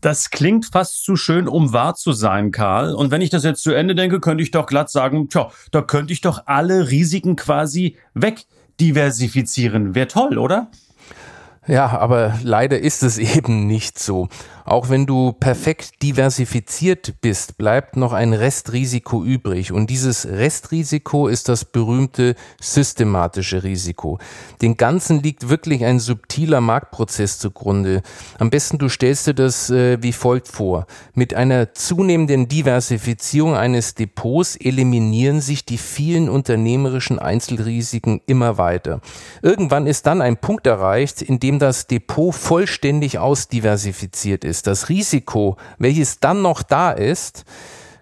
Das 0.00 0.30
klingt 0.30 0.66
fast 0.66 1.04
zu 1.04 1.14
schön, 1.14 1.46
um 1.46 1.72
wahr 1.72 1.94
zu 1.94 2.12
sein, 2.12 2.50
Karl. 2.50 2.92
Und 2.92 3.12
wenn 3.12 3.20
ich 3.20 3.30
das 3.30 3.44
jetzt 3.44 3.62
zu 3.62 3.72
Ende 3.72 3.94
denke, 3.94 4.18
könnte 4.18 4.42
ich 4.42 4.50
doch 4.50 4.66
glatt 4.66 4.90
sagen, 4.90 5.28
tja, 5.28 5.52
da 5.70 5.80
könnte 5.80 6.12
ich 6.12 6.20
doch 6.20 6.42
alle 6.46 6.90
Risiken 6.90 7.36
quasi 7.36 7.96
wegdiversifizieren. 8.14 9.94
Wäre 9.94 10.08
toll, 10.08 10.38
oder? 10.38 10.72
Ja, 11.66 11.98
aber 11.98 12.38
leider 12.42 12.78
ist 12.78 13.02
es 13.02 13.18
eben 13.36 13.66
nicht 13.66 13.98
so. 13.98 14.28
Auch 14.70 14.88
wenn 14.88 15.04
du 15.04 15.32
perfekt 15.32 16.00
diversifiziert 16.00 17.14
bist, 17.20 17.58
bleibt 17.58 17.96
noch 17.96 18.12
ein 18.12 18.32
Restrisiko 18.32 19.24
übrig. 19.24 19.72
Und 19.72 19.90
dieses 19.90 20.28
Restrisiko 20.28 21.26
ist 21.26 21.48
das 21.48 21.64
berühmte 21.64 22.36
systematische 22.60 23.64
Risiko. 23.64 24.18
Den 24.62 24.76
Ganzen 24.76 25.22
liegt 25.22 25.48
wirklich 25.48 25.84
ein 25.84 25.98
subtiler 25.98 26.60
Marktprozess 26.60 27.40
zugrunde. 27.40 28.02
Am 28.38 28.50
besten 28.50 28.78
du 28.78 28.88
stellst 28.88 29.26
dir 29.26 29.34
das 29.34 29.70
äh, 29.70 30.00
wie 30.02 30.12
folgt 30.12 30.46
vor. 30.46 30.86
Mit 31.14 31.34
einer 31.34 31.74
zunehmenden 31.74 32.46
Diversifizierung 32.46 33.56
eines 33.56 33.96
Depots 33.96 34.54
eliminieren 34.54 35.40
sich 35.40 35.64
die 35.64 35.78
vielen 35.78 36.28
unternehmerischen 36.28 37.18
Einzelrisiken 37.18 38.20
immer 38.26 38.56
weiter. 38.56 39.00
Irgendwann 39.42 39.88
ist 39.88 40.06
dann 40.06 40.22
ein 40.22 40.36
Punkt 40.36 40.68
erreicht, 40.68 41.22
in 41.22 41.40
dem 41.40 41.49
das 41.58 41.86
Depot 41.86 42.34
vollständig 42.34 43.18
ausdiversifiziert 43.18 44.44
ist 44.44 44.50
ist. 44.50 44.66
Das 44.66 44.90
Risiko, 44.90 45.56
welches 45.78 46.20
dann 46.20 46.42
noch 46.42 46.62
da 46.62 46.90
ist, 46.90 47.44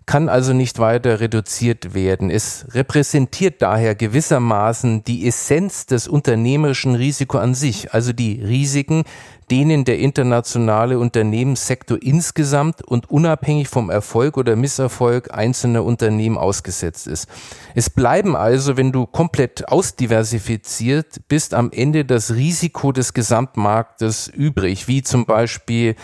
kann 0.07 0.31
also 0.31 0.55
nicht 0.55 0.79
weiter 0.79 1.21
reduziert 1.21 1.93
werden. 1.93 2.31
Es 2.31 2.67
repräsentiert 2.71 3.61
daher 3.61 3.95
gewissermaßen 3.95 5.05
die 5.05 5.29
Essenz 5.29 5.85
des 5.85 6.09
unternehmerischen 6.09 6.95
Risiko 6.95 7.37
an 7.37 7.55
sich, 7.55 7.93
also 7.93 8.15
die 8.15 8.41
Risiken, 8.43 9.05
denen 9.51 9.85
der 9.85 9.99
internationale 9.99 10.99
Unternehmenssektor 10.99 11.99
insgesamt 12.01 12.83
und 12.83 13.11
unabhängig 13.11 13.69
vom 13.69 13.91
Erfolg 13.91 14.37
oder 14.37 14.57
Misserfolg 14.57 15.33
einzelner 15.33 15.85
Unternehmen 15.85 16.37
ausgesetzt 16.37 17.07
ist. 17.07 17.29
Es 17.75 17.91
bleiben 17.91 18.37
also, 18.37 18.77
wenn 18.77 18.93
du 18.93 19.07
komplett 19.07 19.69
ausdiversifiziert 19.69 21.21
bist, 21.29 21.55
am 21.55 21.71
Ende 21.73 22.05
das 22.05 22.35
Risiko 22.35 22.93
des 22.93 23.15
Gesamtmarktes 23.15 24.29
übrig, 24.29 24.89
wie 24.89 25.03
zum 25.03 25.25
Beispiel 25.27 25.97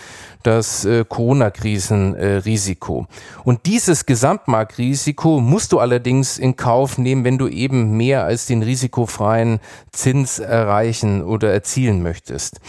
das 0.43 0.85
äh, 0.85 1.05
Corona-Krisenrisiko. 1.09 3.07
Und 3.45 3.67
dieses 3.67 4.07
Gesamtmarktrisiko 4.07 5.41
musst 5.41 5.73
du 5.73 5.79
allerdings 5.79 6.39
in 6.39 6.57
Kauf 6.57 6.99
nehmen, 6.99 7.25
wenn 7.25 7.39
du 7.39 7.49
eben 7.49 7.97
mehr 7.97 8.25
als 8.25 8.47
den 8.47 8.63
risikofreien 8.63 9.61
Zins 9.93 10.39
erreichen 10.39 11.23
oder 11.23 11.53
erzielen 11.53 12.03
möchtest. 12.03 12.61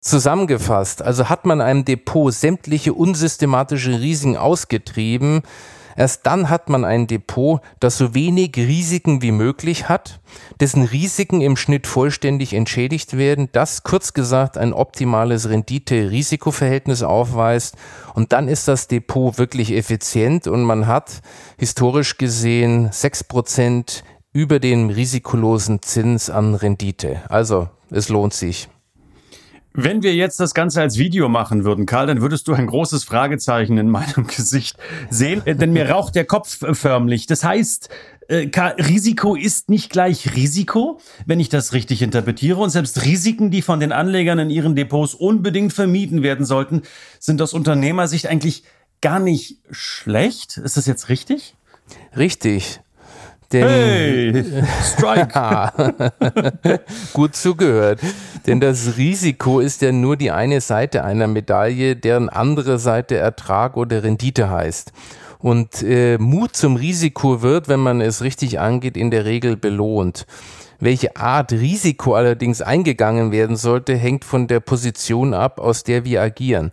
Zusammengefasst, 0.00 1.02
also 1.02 1.28
hat 1.28 1.44
man 1.44 1.60
einem 1.60 1.84
Depot 1.84 2.32
sämtliche 2.32 2.94
unsystematische 2.94 4.00
Risiken 4.00 4.36
ausgetrieben, 4.36 5.42
Erst 5.96 6.24
dann 6.24 6.48
hat 6.48 6.70
man 6.70 6.86
ein 6.86 7.06
Depot, 7.06 7.60
das 7.78 7.98
so 7.98 8.14
wenig 8.14 8.56
Risiken 8.56 9.20
wie 9.20 9.32
möglich 9.32 9.90
hat, 9.90 10.20
dessen 10.58 10.82
Risiken 10.82 11.42
im 11.42 11.58
Schnitt 11.58 11.86
vollständig 11.86 12.54
entschädigt 12.54 13.18
werden, 13.18 13.50
das 13.52 13.82
kurz 13.82 14.14
gesagt 14.14 14.56
ein 14.56 14.72
optimales 14.72 15.50
Rendite-Risikoverhältnis 15.50 17.02
aufweist 17.02 17.76
und 18.14 18.32
dann 18.32 18.48
ist 18.48 18.66
das 18.66 18.88
Depot 18.88 19.36
wirklich 19.36 19.72
effizient 19.72 20.46
und 20.46 20.62
man 20.62 20.86
hat 20.86 21.20
historisch 21.58 22.16
gesehen 22.16 22.88
sechs 22.92 23.22
Prozent 23.22 24.04
über 24.32 24.58
dem 24.58 24.88
risikolosen 24.88 25.82
Zins 25.82 26.30
an 26.30 26.54
Rendite. 26.54 27.20
Also 27.28 27.68
es 27.90 28.08
lohnt 28.08 28.32
sich. 28.32 28.68
Wenn 29.72 30.02
wir 30.02 30.14
jetzt 30.14 30.40
das 30.40 30.52
Ganze 30.52 30.80
als 30.80 30.98
Video 30.98 31.28
machen 31.28 31.64
würden, 31.64 31.86
Karl, 31.86 32.08
dann 32.08 32.20
würdest 32.20 32.48
du 32.48 32.54
ein 32.54 32.66
großes 32.66 33.04
Fragezeichen 33.04 33.78
in 33.78 33.88
meinem 33.88 34.26
Gesicht 34.36 34.76
sehen, 35.10 35.42
äh, 35.44 35.54
denn 35.54 35.72
mir 35.72 35.88
raucht 35.90 36.14
der 36.14 36.24
Kopf 36.24 36.62
äh, 36.62 36.74
förmlich. 36.74 37.26
Das 37.26 37.44
heißt, 37.44 37.88
äh, 38.28 38.48
Risiko 38.56 39.36
ist 39.36 39.68
nicht 39.70 39.90
gleich 39.90 40.34
Risiko, 40.34 41.00
wenn 41.26 41.40
ich 41.40 41.48
das 41.48 41.72
richtig 41.72 42.02
interpretiere. 42.02 42.60
Und 42.60 42.70
selbst 42.70 43.04
Risiken, 43.04 43.50
die 43.50 43.62
von 43.62 43.80
den 43.80 43.92
Anlegern 43.92 44.38
in 44.38 44.50
ihren 44.50 44.74
Depots 44.74 45.14
unbedingt 45.14 45.72
vermieden 45.72 46.22
werden 46.22 46.44
sollten, 46.44 46.82
sind 47.18 47.40
aus 47.40 47.52
Unternehmersicht 47.52 48.26
eigentlich 48.26 48.64
gar 49.00 49.20
nicht 49.20 49.58
schlecht. 49.70 50.58
Ist 50.58 50.76
das 50.76 50.86
jetzt 50.86 51.08
richtig? 51.08 51.54
Richtig. 52.16 52.80
Denn 53.52 53.66
hey, 53.68 54.44
Strike. 54.84 55.32
Gut 57.12 57.34
zugehört. 57.34 58.00
Denn 58.46 58.60
das 58.60 58.96
Risiko 58.96 59.58
ist 59.58 59.82
ja 59.82 59.90
nur 59.90 60.16
die 60.16 60.30
eine 60.30 60.60
Seite 60.60 61.02
einer 61.04 61.26
Medaille, 61.26 61.96
deren 61.96 62.28
andere 62.28 62.78
Seite 62.78 63.16
Ertrag 63.16 63.76
oder 63.76 64.04
Rendite 64.04 64.50
heißt. 64.50 64.92
Und 65.38 65.82
äh, 65.82 66.18
Mut 66.18 66.54
zum 66.54 66.76
Risiko 66.76 67.42
wird, 67.42 67.68
wenn 67.68 67.80
man 67.80 68.00
es 68.00 68.22
richtig 68.22 68.60
angeht, 68.60 68.96
in 68.96 69.10
der 69.10 69.24
Regel 69.24 69.56
belohnt. 69.56 70.26
Welche 70.78 71.16
Art 71.16 71.52
Risiko 71.52 72.14
allerdings 72.14 72.62
eingegangen 72.62 73.32
werden 73.32 73.56
sollte, 73.56 73.96
hängt 73.96 74.24
von 74.24 74.46
der 74.46 74.60
Position 74.60 75.34
ab, 75.34 75.58
aus 75.60 75.82
der 75.82 76.04
wir 76.04 76.22
agieren. 76.22 76.70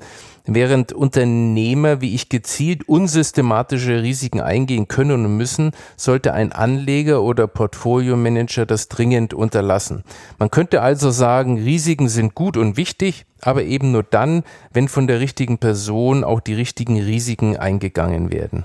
Während 0.47 0.93
Unternehmer 0.93 1.99
wie 1.99 2.15
ich 2.15 2.29
gezielt 2.29 2.87
unsystematische 2.87 4.01
Risiken 4.01 4.39
eingehen 4.39 4.87
können 4.87 5.25
und 5.25 5.35
müssen, 5.37 5.71
sollte 5.97 6.33
ein 6.33 6.53
Anleger 6.53 7.21
oder 7.21 7.47
Portfolio-Manager 7.47 8.65
das 8.65 8.87
dringend 8.87 9.33
unterlassen. 9.33 10.03
Man 10.39 10.49
könnte 10.49 10.81
also 10.81 11.11
sagen, 11.11 11.57
Risiken 11.57 12.07
sind 12.07 12.33
gut 12.33 12.55
und 12.55 12.77
wichtig, 12.77 13.25
aber 13.41 13.63
eben 13.63 13.91
nur 13.91 14.03
dann, 14.03 14.43
wenn 14.71 14.87
von 14.87 15.05
der 15.05 15.19
richtigen 15.19 15.57
Person 15.57 16.23
auch 16.23 16.39
die 16.39 16.53
richtigen 16.53 16.97
Risiken 16.97 17.57
eingegangen 17.57 18.31
werden. 18.31 18.63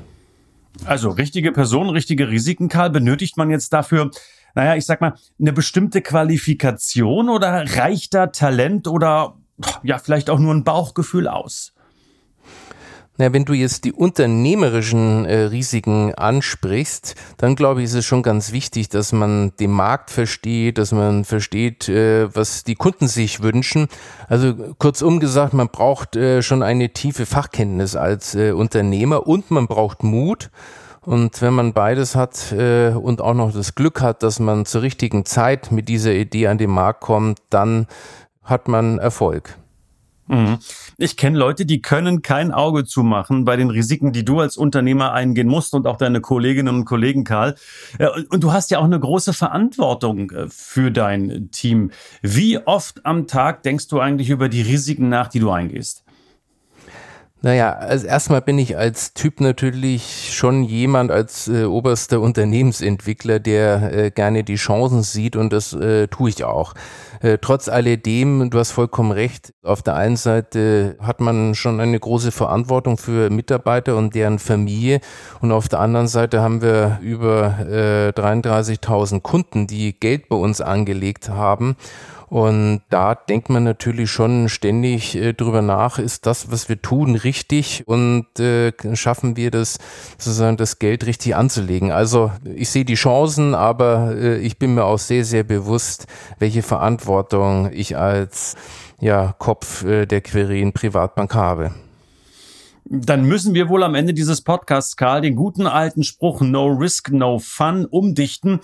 Also 0.85 1.11
richtige 1.11 1.51
Person, 1.51 1.91
richtige 1.91 2.31
Risiken, 2.31 2.69
Karl, 2.69 2.91
benötigt 2.91 3.37
man 3.37 3.51
jetzt 3.51 3.73
dafür 3.73 4.11
naja, 4.55 4.77
ich 4.77 4.85
sag 4.85 5.01
mal, 5.01 5.15
eine 5.41 5.53
bestimmte 5.53 6.03
Qualifikation 6.03 7.29
oder 7.29 7.65
reicht 7.77 8.15
da 8.15 8.27
Talent 8.27 8.87
oder 8.87 9.37
ja, 9.83 9.99
vielleicht 9.99 10.31
auch 10.31 10.39
nur 10.39 10.55
ein 10.55 10.65
Bauchgefühl 10.65 11.29
aus? 11.29 11.73
Na, 13.19 13.31
wenn 13.35 13.45
du 13.45 13.53
jetzt 13.53 13.85
die 13.85 13.93
unternehmerischen 13.93 15.27
äh, 15.27 15.43
Risiken 15.43 16.15
ansprichst, 16.15 17.15
dann 17.37 17.57
glaube 17.57 17.81
ich, 17.81 17.85
ist 17.85 17.95
es 17.95 18.07
schon 18.07 18.23
ganz 18.23 18.53
wichtig, 18.53 18.89
dass 18.89 19.13
man 19.13 19.53
den 19.61 19.71
Markt 19.71 20.11
versteht, 20.11 20.79
dass 20.79 20.93
man 20.93 21.25
versteht, 21.25 21.91
äh, 21.91 22.35
was 22.35 22.65
die 22.65 22.75
Kunden 22.75 23.09
sich 23.09 23.43
wünschen. 23.43 23.89
Also 24.29 24.55
kurzum 24.79 25.21
gesagt, 25.21 25.53
man 25.53 25.69
braucht 25.69 26.17
äh, 26.17 26.41
schon 26.41 26.63
eine 26.63 26.95
tiefe 26.95 27.27
Fachkenntnis 27.27 27.97
als 27.97 28.35
äh, 28.35 28.53
Unternehmer 28.53 29.27
und 29.27 29.51
man 29.51 29.67
braucht 29.67 30.03
Mut. 30.03 30.51
Und 31.05 31.43
wenn 31.43 31.53
man 31.53 31.73
beides 31.73 32.15
hat 32.15 32.53
äh, 32.53 32.91
und 32.91 33.21
auch 33.21 33.35
noch 33.35 33.53
das 33.53 33.75
Glück 33.75 34.01
hat, 34.01 34.23
dass 34.23 34.39
man 34.39 34.65
zur 34.65 34.83
richtigen 34.83 35.25
Zeit 35.25 35.73
mit 35.73 35.89
dieser 35.89 36.13
Idee 36.13 36.47
an 36.47 36.59
den 36.59 36.71
Markt 36.71 37.01
kommt, 37.01 37.41
dann 37.51 37.89
hat 38.43 38.69
man 38.69 38.99
Erfolg. 38.99 39.57
Mhm. 40.29 40.59
Ich 40.99 41.17
kenne 41.17 41.37
Leute, 41.37 41.67
die 41.67 41.83
können 41.83 42.23
kein 42.23 42.53
Auge 42.53 42.85
zumachen 42.85 43.45
bei 43.45 43.57
den 43.57 43.71
Risiken, 43.71 44.13
die 44.13 44.25
du 44.25 44.41
als 44.41 44.57
Unternehmer 44.57 45.13
eingehen 45.13 45.49
musst 45.49 45.75
und 45.75 45.87
auch 45.87 45.97
deine 45.97 46.21
Kolleginnen 46.21 46.75
und 46.75 46.85
Kollegen, 46.85 47.25
Karl. 47.25 47.55
Äh, 47.99 48.09
und 48.31 48.43
du 48.43 48.53
hast 48.53 48.71
ja 48.71 48.79
auch 48.79 48.85
eine 48.85 49.01
große 49.01 49.33
Verantwortung 49.33 50.31
äh, 50.31 50.47
für 50.49 50.91
dein 50.91 51.51
Team. 51.51 51.91
Wie 52.23 52.59
oft 52.59 53.05
am 53.05 53.27
Tag 53.27 53.63
denkst 53.63 53.89
du 53.89 54.01
eigentlich 54.01 54.31
über 54.31 54.49
die 54.49 54.63
Risiken 54.63 55.09
nach, 55.09 55.29
die 55.29 55.41
du 55.41 55.51
eingehst? 55.51 56.02
Naja, 57.45 57.73
also 57.73 58.07
erstmal 58.07 58.41
bin 58.41 58.57
ich 58.57 58.77
als 58.77 59.15
Typ 59.15 59.41
natürlich 59.41 60.33
schon 60.33 60.63
jemand 60.63 61.11
als 61.11 61.49
äh, 61.49 61.65
oberster 61.65 62.21
Unternehmensentwickler, 62.21 63.41
der 63.41 63.93
äh, 63.93 64.11
gerne 64.13 64.45
die 64.45 64.55
Chancen 64.55 65.03
sieht 65.03 65.35
und 65.35 65.53
das 65.53 65.73
äh, 65.73 66.07
tue 66.07 66.31
ich 66.31 66.45
auch. 66.45 66.75
Äh, 67.21 67.39
trotz 67.41 67.69
alledem, 67.69 68.49
du 68.49 68.61
hast 68.61 68.71
vollkommen 68.71 69.11
recht, 69.11 69.55
auf 69.65 69.83
der 69.83 69.97
einen 69.97 70.17
Seite 70.17 70.97
hat 71.01 71.21
man 71.21 71.57
schon 71.57 71.81
eine 71.81 71.99
große 71.99 72.31
Verantwortung 72.31 72.97
für 72.97 73.29
Mitarbeiter 73.29 73.97
und 73.97 74.15
deren 74.15 74.39
Familie 74.39 75.01
und 75.41 75.51
auf 75.51 75.69
der 75.69 75.81
anderen 75.81 76.07
Seite 76.07 76.43
haben 76.43 76.63
wir 76.63 77.01
über 77.03 77.59
äh, 77.59 78.11
33.000 78.11 79.21
Kunden, 79.21 79.67
die 79.67 79.99
Geld 79.99 80.29
bei 80.29 80.37
uns 80.37 80.61
angelegt 80.61 81.29
haben 81.29 81.77
und 82.33 82.81
da 82.89 83.15
denkt 83.15 83.51
man 83.51 83.63
natürlich 83.63 84.11
schon 84.11 84.49
ständig 84.49 85.15
äh, 85.17 85.35
drüber 85.35 85.61
nach, 85.61 85.99
ist 85.99 86.25
das, 86.25 86.51
was 86.51 86.71
wir 86.71 86.81
tun, 86.81 87.15
richtig 87.15 87.87
und 87.87 88.25
äh, 88.41 88.73
schaffen 88.95 89.37
wir 89.37 89.51
das, 89.51 89.79
sozusagen 90.17 90.57
das 90.57 90.79
Geld 90.79 91.05
richtig 91.05 91.37
anzulegen. 91.37 91.93
Also 91.93 92.33
ich 92.55 92.71
sehe 92.71 92.87
die 92.87 92.95
Chancen, 92.95 93.55
aber 93.55 94.15
äh, 94.17 94.39
ich 94.39 94.59
bin 94.59 94.75
mir 94.75 94.85
auch 94.85 94.99
sehr, 94.99 95.27
sehr 95.27 95.45
bewusst, 95.45 96.07
welche 96.39 96.63
Verantwortung 96.63 97.71
ich 97.71 97.99
als 97.99 98.57
ja, 98.99 99.35
Kopf 99.39 99.85
äh, 99.85 100.07
der 100.07 100.23
Querin 100.23 100.73
Privatbank 100.73 101.35
habe. 101.35 101.73
Dann 102.87 103.27
müssen 103.27 103.53
wir 103.53 103.69
wohl 103.69 103.83
am 103.83 103.95
Ende 103.95 104.15
dieses 104.15 104.41
Podcasts, 104.41 104.97
Karl, 104.97 105.21
den 105.21 105.37
guten 105.37 105.67
alten 105.67 106.03
Spruch 106.03 106.41
No 106.41 106.69
Risk, 106.69 107.11
No 107.13 107.39
Fun 107.39 107.85
umdichten 107.85 108.61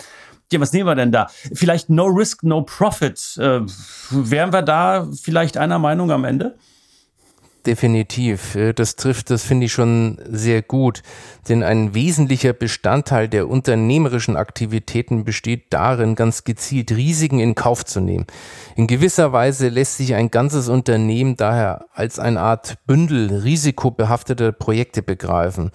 ja, 0.53 0.61
was 0.61 0.73
nehmen 0.73 0.89
wir 0.89 0.95
denn 0.95 1.13
da? 1.13 1.29
Vielleicht 1.53 1.91
No 1.91 2.07
Risk, 2.07 2.43
No 2.43 2.63
Profit. 2.63 3.37
Äh, 3.39 3.61
wären 4.11 4.53
wir 4.53 4.63
da 4.63 5.09
vielleicht 5.23 5.57
einer 5.57 5.79
Meinung 5.79 6.11
am 6.11 6.25
Ende? 6.25 6.57
Definitiv. 7.67 8.55
Äh, 8.55 8.73
das 8.73 8.97
trifft, 8.97 9.29
das 9.29 9.45
finde 9.45 9.67
ich 9.67 9.73
schon 9.73 10.19
sehr 10.27 10.63
gut. 10.63 11.03
Denn 11.51 11.63
ein 11.63 11.93
wesentlicher 11.93 12.55
Bestandteil 12.55 13.29
der 13.29 13.47
unternehmerischen 13.47 14.37
Aktivitäten 14.37 15.25
besteht 15.25 15.67
darin, 15.71 16.15
ganz 16.15 16.45
gezielt 16.45 16.93
Risiken 16.93 17.41
in 17.41 17.55
Kauf 17.55 17.85
zu 17.85 18.01
nehmen. 18.01 18.27
In 18.77 18.87
gewisser 18.87 19.33
Weise 19.33 19.69
lässt 19.69 19.99
sich 19.99 20.15
ein 20.15 20.31
ganzes 20.31 20.69
Unternehmen 20.71 21.37
daher 21.37 21.85
als 21.93 22.19
eine 22.19 22.41
Art 22.41 22.79
Bündel 22.87 23.43
risikobehafteter 23.43 24.53
Projekte 24.53 25.03
begreifen. 25.03 25.71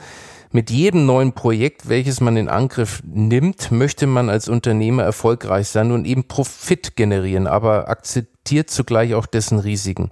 Mit 0.55 0.69
jedem 0.69 1.07
neuen 1.07 1.33
Projekt, 1.33 1.89
welches 1.89 2.21
man 2.21 2.37
in 2.37 2.47
Angriff 2.47 3.01
nimmt, 3.03 3.71
möchte 3.71 4.05
man 4.05 4.29
als 4.29 4.47
Unternehmer 4.47 5.01
erfolgreich 5.01 5.67
sein 5.67 5.91
und 5.91 6.05
eben 6.05 6.27
Profit 6.27 6.95
generieren, 6.95 7.47
aber 7.47 7.89
akzeptiert 7.89 8.69
zugleich 8.69 9.15
auch 9.15 9.25
dessen 9.25 9.57
Risiken. 9.57 10.11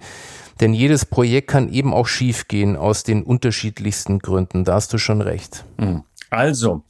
Denn 0.60 0.74
jedes 0.74 1.06
Projekt 1.06 1.48
kann 1.48 1.72
eben 1.72 1.94
auch 1.94 2.08
schiefgehen 2.08 2.76
aus 2.76 3.04
den 3.04 3.22
unterschiedlichsten 3.22 4.18
Gründen. 4.18 4.64
Da 4.64 4.74
hast 4.74 4.92
du 4.92 4.98
schon 4.98 5.20
recht. 5.20 5.64
Hm. 5.78 6.02
Also, 6.28 6.82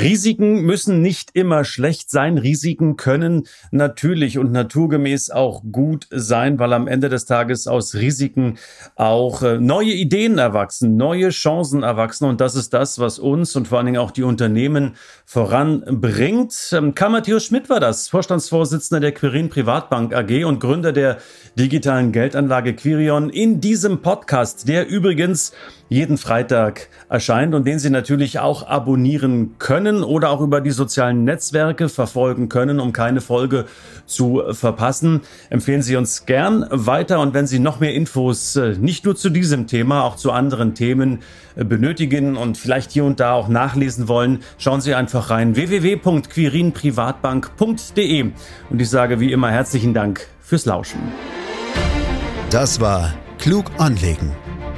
Risiken 0.00 0.62
müssen 0.62 1.02
nicht 1.02 1.30
immer 1.34 1.64
schlecht 1.64 2.10
sein. 2.10 2.38
Risiken 2.38 2.96
können 2.96 3.46
natürlich 3.70 4.38
und 4.38 4.52
naturgemäß 4.52 5.30
auch 5.30 5.62
gut 5.72 6.06
sein, 6.10 6.58
weil 6.58 6.72
am 6.72 6.86
Ende 6.86 7.08
des 7.08 7.26
Tages 7.26 7.66
aus 7.66 7.94
Risiken 7.94 8.58
auch 8.94 9.42
äh, 9.42 9.58
neue 9.58 9.92
Ideen 9.92 10.38
erwachsen, 10.38 10.96
neue 10.96 11.30
Chancen 11.30 11.82
erwachsen. 11.82 12.26
Und 12.26 12.40
das 12.40 12.54
ist 12.54 12.72
das, 12.72 12.98
was 12.98 13.18
uns 13.18 13.56
und 13.56 13.68
vor 13.68 13.78
allen 13.78 13.86
Dingen 13.86 13.98
auch 13.98 14.10
die 14.10 14.22
Unternehmen 14.22 14.94
voranbringt. 15.24 16.54
Ähm, 16.72 16.94
Karl 16.94 17.10
Matthäus 17.10 17.44
Schmidt 17.44 17.68
war 17.68 17.80
das, 17.80 18.08
Vorstandsvorsitzender 18.08 19.00
der 19.00 19.12
Quirin 19.12 19.48
Privatbank 19.48 20.14
AG 20.14 20.44
und 20.44 20.60
Gründer 20.60 20.92
der 20.92 21.18
digitalen 21.58 22.12
Geldanlage 22.12 22.74
Quirion 22.74 23.30
in 23.30 23.60
diesem 23.60 24.00
Podcast, 24.00 24.68
der 24.68 24.88
übrigens 24.88 25.52
jeden 25.88 26.18
Freitag 26.18 26.88
erscheint 27.08 27.54
und 27.54 27.64
den 27.66 27.78
Sie 27.78 27.88
natürlich 27.90 28.40
auch 28.40 28.66
abonnieren 28.66 29.54
können 29.58 30.02
oder 30.02 30.30
auch 30.30 30.40
über 30.40 30.60
die 30.60 30.70
sozialen 30.70 31.22
Netzwerke 31.24 31.88
verfolgen 31.88 32.48
können, 32.48 32.80
um 32.80 32.92
keine 32.92 33.20
Folge 33.20 33.66
zu 34.06 34.42
verpassen. 34.50 35.20
Empfehlen 35.50 35.82
Sie 35.82 35.94
uns 35.96 36.26
gern 36.26 36.66
weiter 36.70 37.20
und 37.20 37.34
wenn 37.34 37.46
Sie 37.46 37.58
noch 37.58 37.80
mehr 37.80 37.92
Infos 37.94 38.56
äh, 38.56 38.76
nicht 38.78 39.04
nur 39.04 39.16
zu 39.16 39.28
diesem 39.30 39.66
Thema, 39.66 40.04
auch 40.04 40.16
zu 40.16 40.32
anderen 40.32 40.74
Themen 40.74 41.20
äh, 41.56 41.64
benötigen 41.64 42.36
und 42.36 42.58
vielleicht 42.58 42.90
hier 42.90 43.04
und 43.04 43.20
da 43.20 43.32
auch 43.32 43.48
nachlesen 43.48 44.08
wollen, 44.08 44.40
schauen 44.58 44.82
Sie 44.82 44.94
einfach 44.94 45.30
rein 45.30 45.56
www.quirinprivatbank.de 45.56 48.30
und 48.70 48.80
ich 48.80 48.90
sage 48.90 49.20
wie 49.20 49.32
immer 49.32 49.50
herzlichen 49.50 49.94
Dank 49.94 50.26
fürs 50.40 50.66
Lauschen. 50.66 51.00
Das 52.50 52.80
war 52.80 53.14
Klug 53.38 53.66
anlegen 53.78 54.32